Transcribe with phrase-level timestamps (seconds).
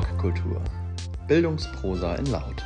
[0.00, 0.64] Blogkultur.
[1.28, 2.64] Bildungsprosa in Laut.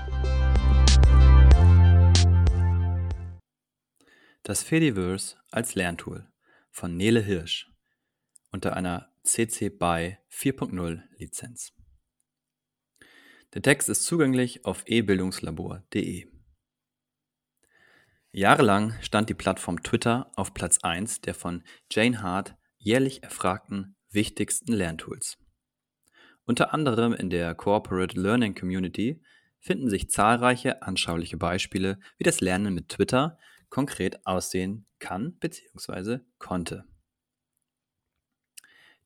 [4.44, 6.28] Das Fediverse als Lerntool
[6.70, 7.73] von Nele Hirsch
[8.52, 11.73] unter einer CC BY 4.0 Lizenz.
[13.55, 16.30] Der Text ist zugänglich auf ebildungslabor.de.
[18.30, 24.73] Jahrelang stand die Plattform Twitter auf Platz 1 der von Jane Hart jährlich erfragten wichtigsten
[24.73, 25.44] Lerntools.
[26.47, 29.23] Unter anderem in der Corporate Learning Community
[29.59, 33.39] finden sich zahlreiche anschauliche Beispiele, wie das Lernen mit Twitter
[33.71, 36.19] konkret aussehen kann bzw.
[36.38, 36.85] konnte.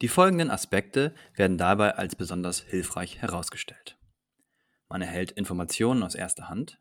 [0.01, 3.99] Die folgenden Aspekte werden dabei als besonders hilfreich herausgestellt.
[4.89, 6.81] Man erhält Informationen aus erster Hand.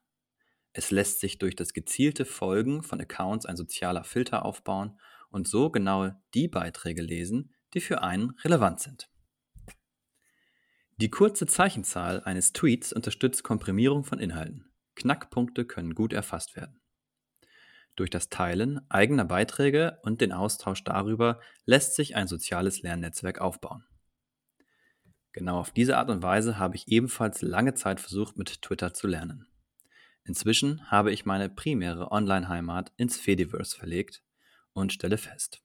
[0.74, 5.70] Es lässt sich durch das gezielte Folgen von Accounts ein sozialer Filter aufbauen und so
[5.70, 9.10] genau die Beiträge lesen, die für einen relevant sind.
[11.00, 14.72] Die kurze Zeichenzahl eines Tweets unterstützt Komprimierung von Inhalten.
[14.96, 16.82] Knackpunkte können gut erfasst werden.
[17.96, 23.86] Durch das Teilen eigener Beiträge und den Austausch darüber lässt sich ein soziales Lernnetzwerk aufbauen.
[25.34, 29.06] Genau auf diese Art und Weise habe ich ebenfalls lange Zeit versucht, mit Twitter zu
[29.06, 29.46] lernen.
[30.24, 34.24] Inzwischen habe ich meine primäre Online-Heimat ins Fediverse verlegt
[34.74, 35.62] und stelle fest.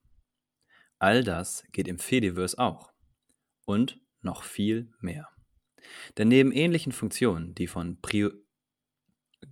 [0.98, 2.92] All das geht im Fediverse auch.
[3.64, 5.28] Und noch viel mehr.
[6.16, 7.98] Denn neben ähnlichen Funktionen, die von,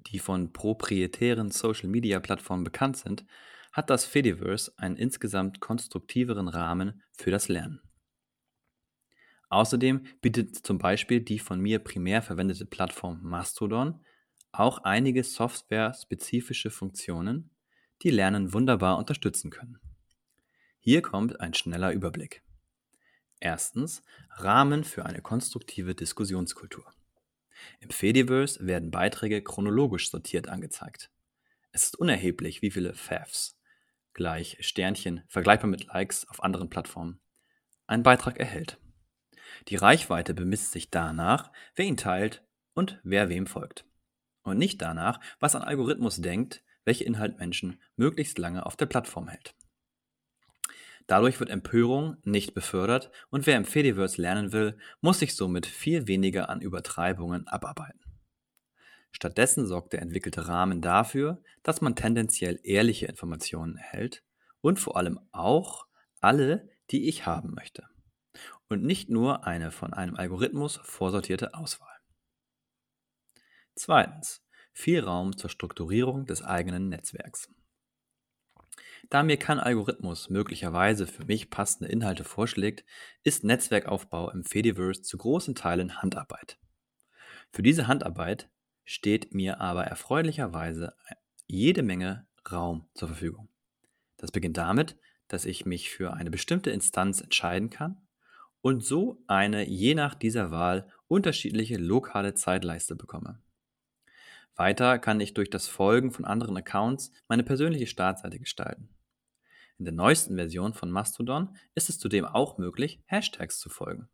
[0.06, 3.24] die von proprietären Social-Media-Plattformen bekannt sind,
[3.72, 7.80] hat das Fediverse einen insgesamt konstruktiveren Rahmen für das Lernen.
[9.48, 14.00] Außerdem bietet zum Beispiel die von mir primär verwendete Plattform Mastodon
[14.52, 17.50] auch einige software-spezifische Funktionen,
[18.02, 19.78] die Lernen wunderbar unterstützen können.
[20.78, 22.42] Hier kommt ein schneller Überblick.
[23.40, 26.84] Erstens Rahmen für eine konstruktive Diskussionskultur.
[27.80, 31.10] Im Fediverse werden Beiträge chronologisch sortiert angezeigt.
[31.72, 33.58] Es ist unerheblich, wie viele Favs
[34.12, 37.20] gleich Sternchen vergleichbar mit Likes auf anderen Plattformen
[37.90, 38.78] ein Beitrag erhält.
[39.68, 43.84] Die Reichweite bemisst sich danach, wer ihn teilt und wer wem folgt.
[44.42, 49.28] Und nicht danach, was ein Algorithmus denkt, welche Inhalt Menschen möglichst lange auf der Plattform
[49.28, 49.54] hält.
[51.10, 56.06] Dadurch wird Empörung nicht befördert und wer im Fediverse lernen will, muss sich somit viel
[56.06, 57.98] weniger an Übertreibungen abarbeiten.
[59.10, 64.22] Stattdessen sorgt der entwickelte Rahmen dafür, dass man tendenziell ehrliche Informationen erhält
[64.60, 65.88] und vor allem auch
[66.20, 67.88] alle, die ich haben möchte.
[68.68, 71.98] Und nicht nur eine von einem Algorithmus vorsortierte Auswahl.
[73.74, 74.44] Zweitens.
[74.72, 77.48] Viel Raum zur Strukturierung des eigenen Netzwerks.
[79.08, 82.84] Da mir kein Algorithmus möglicherweise für mich passende Inhalte vorschlägt,
[83.24, 86.58] ist Netzwerkaufbau im Fediverse zu großen Teilen Handarbeit.
[87.50, 88.48] Für diese Handarbeit
[88.84, 90.94] steht mir aber erfreulicherweise
[91.46, 93.48] jede Menge Raum zur Verfügung.
[94.16, 94.96] Das beginnt damit,
[95.28, 98.00] dass ich mich für eine bestimmte Instanz entscheiden kann
[98.60, 103.40] und so eine je nach dieser Wahl unterschiedliche lokale Zeitleiste bekomme.
[104.60, 108.90] Weiter kann ich durch das Folgen von anderen Accounts meine persönliche Startseite gestalten.
[109.78, 114.10] In der neuesten Version von Mastodon ist es zudem auch möglich, Hashtags zu folgen.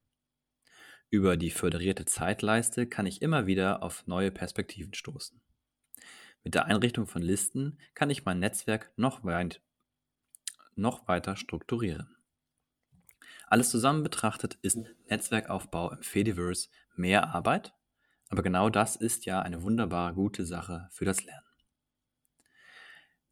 [1.10, 5.40] Über die föderierte Zeitleiste kann ich immer wieder auf neue Perspektiven stoßen.
[6.44, 9.60] Mit der Einrichtung von Listen kann ich mein Netzwerk noch, weit,
[10.76, 12.16] noch weiter strukturieren.
[13.48, 14.78] Alles zusammen betrachtet ist
[15.08, 17.74] Netzwerkaufbau im Fediverse mehr Arbeit,
[18.28, 21.46] aber genau das ist ja eine wunderbar gute Sache für das Lernen.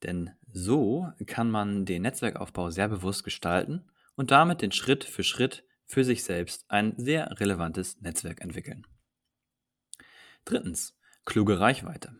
[0.03, 3.84] Denn so kann man den Netzwerkaufbau sehr bewusst gestalten
[4.16, 8.87] und damit den Schritt für Schritt für sich selbst ein sehr relevantes Netzwerk entwickeln.
[10.44, 12.15] Drittens, kluge Reichweite.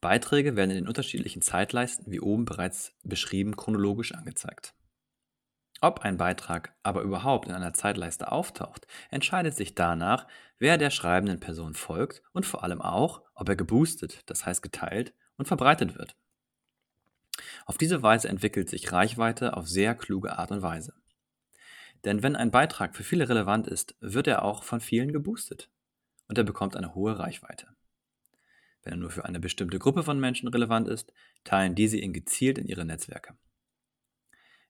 [0.00, 4.74] Beiträge werden in den unterschiedlichen Zeitleisten, wie oben bereits beschrieben, chronologisch angezeigt.
[5.80, 10.26] Ob ein Beitrag aber überhaupt in einer Zeitleiste auftaucht, entscheidet sich danach,
[10.58, 15.14] wer der schreibenden Person folgt und vor allem auch, ob er geboostet, das heißt geteilt
[15.36, 16.16] und verbreitet wird.
[17.64, 20.94] Auf diese Weise entwickelt sich Reichweite auf sehr kluge Art und Weise.
[22.04, 25.70] Denn wenn ein Beitrag für viele relevant ist, wird er auch von vielen geboostet
[26.26, 27.68] und er bekommt eine hohe Reichweite.
[28.82, 31.12] Wenn er nur für eine bestimmte Gruppe von Menschen relevant ist,
[31.44, 33.36] teilen diese ihn gezielt in ihre Netzwerke.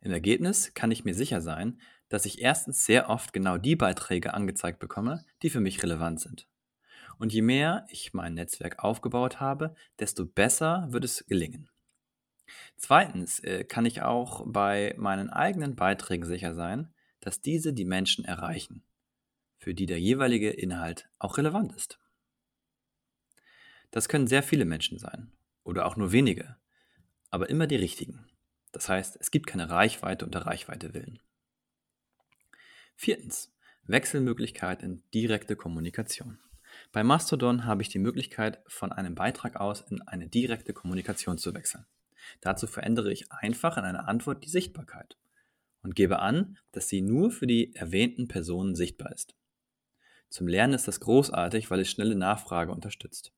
[0.00, 4.34] Im Ergebnis kann ich mir sicher sein, dass ich erstens sehr oft genau die Beiträge
[4.34, 6.48] angezeigt bekomme, die für mich relevant sind.
[7.18, 11.68] Und je mehr ich mein Netzwerk aufgebaut habe, desto besser wird es gelingen.
[12.76, 18.24] Zweitens äh, kann ich auch bei meinen eigenen Beiträgen sicher sein, dass diese die Menschen
[18.24, 18.84] erreichen.
[19.58, 21.98] für die der jeweilige Inhalt auch relevant ist.
[23.90, 25.32] Das können sehr viele Menschen sein
[25.64, 26.56] oder auch nur wenige,
[27.30, 28.24] aber immer die richtigen.
[28.72, 31.20] Das heißt, es gibt keine Reichweite unter Reichweite willen.
[32.96, 33.54] Viertens.
[33.84, 36.38] Wechselmöglichkeit in direkte Kommunikation.
[36.92, 41.54] Bei Mastodon habe ich die Möglichkeit, von einem Beitrag aus in eine direkte Kommunikation zu
[41.54, 41.86] wechseln.
[42.42, 45.16] Dazu verändere ich einfach in einer Antwort die Sichtbarkeit
[45.82, 49.34] und gebe an, dass sie nur für die erwähnten Personen sichtbar ist.
[50.28, 53.32] Zum Lernen ist das großartig, weil es schnelle Nachfrage unterstützt.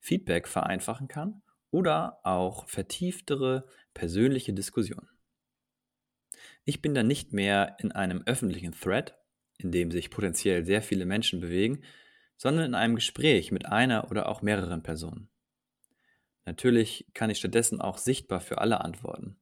[0.00, 5.08] Feedback vereinfachen kann oder auch vertieftere persönliche Diskussionen.
[6.64, 9.14] Ich bin dann nicht mehr in einem öffentlichen Thread,
[9.58, 11.82] in dem sich potenziell sehr viele Menschen bewegen,
[12.36, 15.28] sondern in einem Gespräch mit einer oder auch mehreren Personen.
[16.44, 19.38] Natürlich kann ich stattdessen auch sichtbar für alle antworten,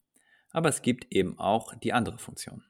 [0.51, 2.65] aber es gibt eben auch die andere Funktion.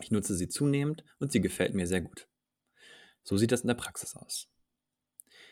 [0.00, 2.28] Ich nutze sie zunehmend und sie gefällt mir sehr gut.
[3.22, 4.48] So sieht das in der Praxis aus.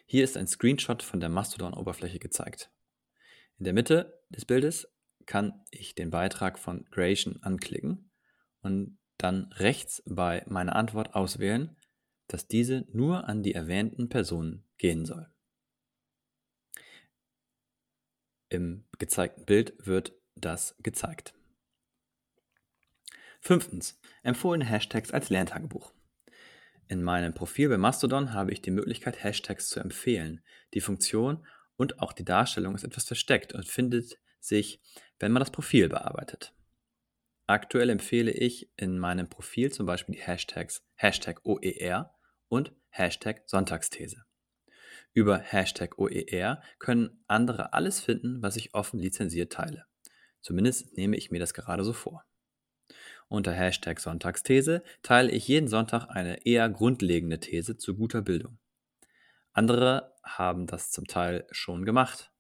[0.07, 2.71] Hier ist ein Screenshot von der Mastodon-Oberfläche gezeigt.
[3.59, 4.89] In der Mitte des Bildes
[5.25, 8.11] kann ich den Beitrag von Creation anklicken
[8.61, 11.77] und dann rechts bei meiner Antwort auswählen,
[12.29, 15.29] dass diese nur an die erwähnten Personen gehen soll.
[18.49, 21.35] Im gezeigten Bild wird das gezeigt.
[23.41, 23.99] Fünftens.
[24.23, 25.93] Empfohlene Hashtags als Lerntagebuch.
[26.89, 30.45] In meinem Profil bei Mastodon habe ich die Möglichkeit, Hashtags zu empfehlen.
[30.75, 31.45] Die Funktion
[31.77, 34.81] und auch die Darstellung ist etwas versteckt und findet sich,
[35.19, 36.53] wenn man das Profil bearbeitet.
[37.47, 42.13] Aktuell empfehle ich in meinem Profil zum Beispiel die Hashtags Hashtag OER
[42.49, 44.25] und Hashtag Sonntagsthese.
[45.13, 49.87] Über Hashtag OER können andere alles finden, was ich offen lizenziert teile.
[50.43, 52.25] Zumindest nehme ich mir das gerade so vor.
[53.29, 58.59] Unter Hashtag Sonntagsthese teile ich jeden Sonntag eine eher grundlegende These zu guter Bildung.
[59.53, 62.33] Andere haben das zum Teil schon gemacht.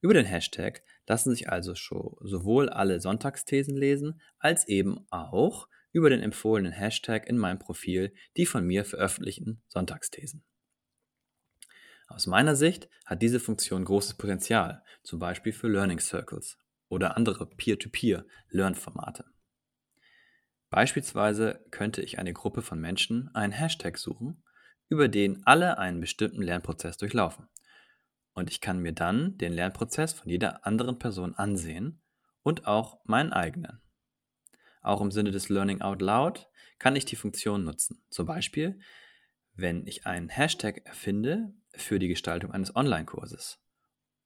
[0.00, 6.22] Über den Hashtag lassen sich also sowohl alle Sonntagsthesen lesen, als eben auch über den
[6.22, 10.44] empfohlenen Hashtag in meinem Profil die von mir veröffentlichten Sonntagsthesen.
[12.08, 16.58] Aus meiner Sicht hat diese Funktion großes Potenzial, zum Beispiel für Learning Circles
[16.88, 19.24] oder andere Peer-to-Peer-Lernformate.
[20.70, 24.43] Beispielsweise könnte ich eine Gruppe von Menschen einen Hashtag suchen,
[24.88, 27.48] über den alle einen bestimmten Lernprozess durchlaufen.
[28.34, 32.02] Und ich kann mir dann den Lernprozess von jeder anderen Person ansehen
[32.42, 33.80] und auch meinen eigenen.
[34.82, 36.48] Auch im Sinne des Learning Out Loud
[36.78, 38.04] kann ich die Funktion nutzen.
[38.10, 38.78] Zum Beispiel,
[39.54, 43.60] wenn ich einen Hashtag erfinde für die Gestaltung eines Online-Kurses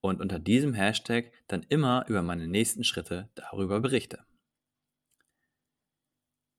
[0.01, 4.25] und unter diesem Hashtag dann immer über meine nächsten Schritte darüber berichte.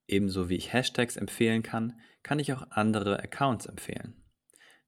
[0.09, 4.23] Ebenso wie ich Hashtags empfehlen kann, kann ich auch andere Accounts empfehlen.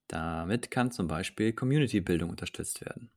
[0.07, 3.11] Damit kann zum Beispiel Community-Bildung unterstützt werden.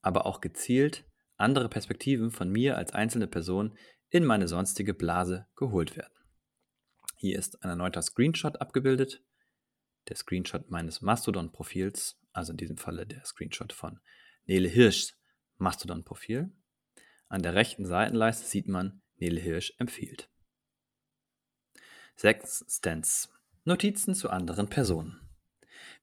[0.00, 1.04] Aber auch gezielt
[1.36, 3.78] andere Perspektiven von mir als einzelne Person
[4.10, 6.12] in meine sonstige Blase geholt werden.
[7.16, 9.22] Hier ist ein erneuter Screenshot abgebildet.
[10.08, 14.00] Der Screenshot meines Mastodon-Profils, also in diesem Falle der Screenshot von
[14.44, 15.16] Nele Hirschs
[15.58, 16.50] Mastodon-Profil.
[17.28, 20.31] An der rechten Seitenleiste sieht man, Nele Hirsch empfiehlt.
[22.22, 23.32] Sechstens.
[23.64, 25.20] Notizen zu anderen Personen.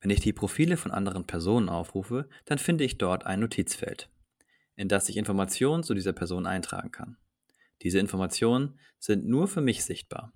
[0.02, 4.10] Wenn ich die Profile von anderen Personen aufrufe, dann finde ich dort ein Notizfeld,
[4.76, 7.16] in das ich Informationen zu dieser Person eintragen kann.
[7.84, 10.34] Diese Informationen sind nur für mich sichtbar.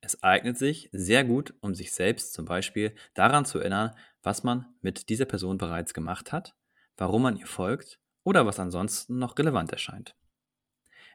[0.00, 4.72] Es eignet sich sehr gut, um sich selbst zum Beispiel daran zu erinnern, was man
[4.80, 6.56] mit dieser Person bereits gemacht hat,
[6.96, 10.16] warum man ihr folgt oder was ansonsten noch relevant erscheint.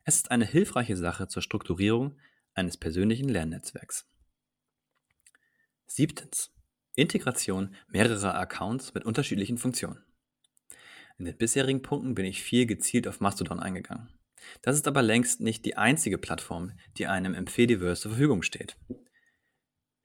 [0.04, 2.20] Es ist eine hilfreiche Sache zur Strukturierung
[2.56, 4.10] eines persönlichen Lernnetzwerks.
[5.86, 6.52] Siebtens.
[6.96, 10.04] Integration mehrerer Accounts mit unterschiedlichen Funktionen.
[11.18, 14.10] In den bisherigen Punkten bin ich viel gezielt auf Mastodon eingegangen.
[14.62, 18.78] Das ist aber längst nicht die einzige Plattform, die einem im Fediverse zur Verfügung steht.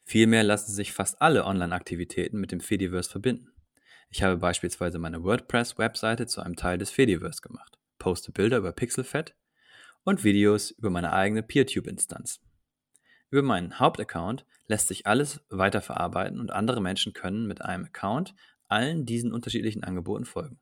[0.05, 3.53] Vielmehr lassen sich fast alle Online-Aktivitäten mit dem Fediverse verbinden.
[4.09, 9.37] Ich habe beispielsweise meine WordPress-Webseite zu einem Teil des Fediverse gemacht, poste Bilder über Pixelfed
[10.05, 12.41] und Videos über meine eigene PeerTube-Instanz.
[13.31, 18.35] Über meinen Hauptaccount lässt sich alles weiterverarbeiten und andere Menschen können mit einem Account
[18.69, 20.59] allen diesen unterschiedlichen Angeboten folgen.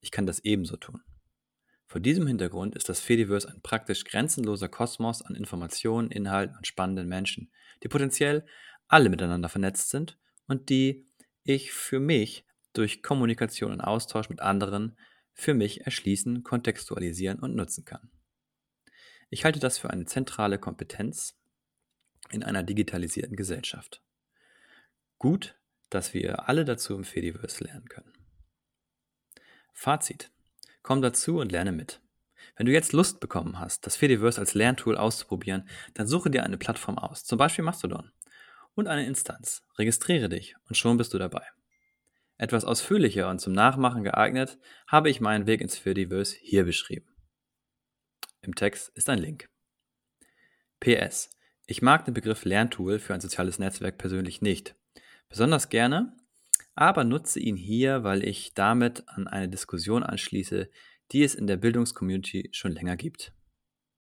[0.00, 1.02] Ich kann das ebenso tun.
[1.86, 7.08] Vor diesem Hintergrund ist das Fediverse ein praktisch grenzenloser Kosmos an Informationen, Inhalten und spannenden
[7.08, 7.50] Menschen,
[7.82, 8.44] die potenziell
[8.88, 11.06] alle miteinander vernetzt sind und die
[11.44, 14.98] ich für mich durch Kommunikation und Austausch mit anderen
[15.32, 18.10] für mich erschließen, kontextualisieren und nutzen kann.
[19.28, 21.36] Ich halte das für eine zentrale Kompetenz
[22.30, 24.02] in einer digitalisierten Gesellschaft.
[25.18, 25.56] Gut,
[25.90, 28.12] dass wir alle dazu im Fediverse lernen können.
[29.72, 30.30] Fazit.
[30.82, 32.00] Komm dazu und lerne mit.
[32.56, 36.58] Wenn du jetzt Lust bekommen hast, das Fediverse als Lerntool auszuprobieren, dann suche dir eine
[36.58, 38.12] Plattform aus, zum Beispiel Mastodon,
[38.74, 39.62] und eine Instanz.
[39.78, 41.42] Registriere dich und schon bist du dabei.
[42.38, 47.15] Etwas ausführlicher und zum Nachmachen geeignet habe ich meinen Weg ins Fediverse hier beschrieben.
[48.46, 49.48] Im Text ist ein Link.
[50.78, 51.30] PS.
[51.66, 54.76] Ich mag den Begriff Lerntool für ein soziales Netzwerk persönlich nicht.
[55.28, 56.16] Besonders gerne,
[56.76, 60.70] aber nutze ihn hier, weil ich damit an eine Diskussion anschließe,
[61.10, 63.32] die es in der Bildungscommunity schon länger gibt.